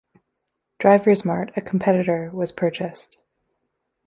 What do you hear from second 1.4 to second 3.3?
a competitor, was purchased.